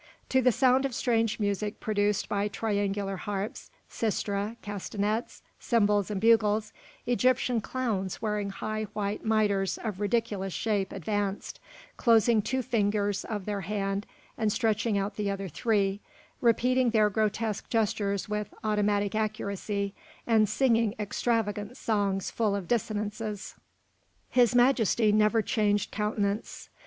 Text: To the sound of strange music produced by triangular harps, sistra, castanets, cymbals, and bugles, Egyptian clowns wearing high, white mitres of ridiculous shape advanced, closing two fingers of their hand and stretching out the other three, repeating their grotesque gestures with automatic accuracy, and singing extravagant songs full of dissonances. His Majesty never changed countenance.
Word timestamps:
To 0.29 0.41
the 0.41 0.51
sound 0.51 0.83
of 0.83 0.95
strange 0.95 1.39
music 1.39 1.79
produced 1.79 2.27
by 2.27 2.47
triangular 2.47 3.17
harps, 3.17 3.69
sistra, 3.87 4.57
castanets, 4.63 5.43
cymbals, 5.59 6.09
and 6.09 6.19
bugles, 6.19 6.73
Egyptian 7.05 7.61
clowns 7.61 8.19
wearing 8.19 8.49
high, 8.49 8.85
white 8.93 9.23
mitres 9.23 9.77
of 9.77 9.99
ridiculous 9.99 10.53
shape 10.53 10.91
advanced, 10.91 11.59
closing 11.97 12.41
two 12.41 12.63
fingers 12.63 13.23
of 13.25 13.45
their 13.45 13.61
hand 13.61 14.07
and 14.39 14.51
stretching 14.51 14.97
out 14.97 15.17
the 15.17 15.29
other 15.29 15.47
three, 15.47 16.01
repeating 16.41 16.89
their 16.89 17.11
grotesque 17.11 17.69
gestures 17.69 18.27
with 18.27 18.51
automatic 18.63 19.13
accuracy, 19.13 19.93
and 20.25 20.49
singing 20.49 20.95
extravagant 20.99 21.77
songs 21.77 22.31
full 22.31 22.55
of 22.55 22.67
dissonances. 22.67 23.53
His 24.31 24.55
Majesty 24.55 25.11
never 25.11 25.43
changed 25.43 25.91
countenance. 25.91 26.69